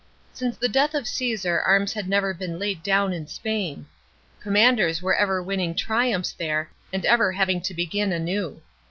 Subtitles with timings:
[0.33, 3.85] Since the death of Cffisar arms had never been laid down in Spain;
[4.39, 8.63] commanders were ever winning triumphs there and ever having to begin anew.